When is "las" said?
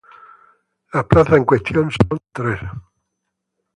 0.93-1.05